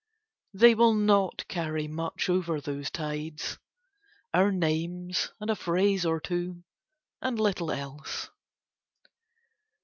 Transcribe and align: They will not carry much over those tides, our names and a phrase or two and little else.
They 0.55 0.73
will 0.73 0.95
not 0.95 1.47
carry 1.47 1.87
much 1.87 2.27
over 2.27 2.59
those 2.59 2.89
tides, 2.89 3.59
our 4.33 4.51
names 4.51 5.31
and 5.39 5.47
a 5.51 5.55
phrase 5.55 6.07
or 6.07 6.19
two 6.19 6.63
and 7.21 7.39
little 7.39 7.69
else. 7.71 8.31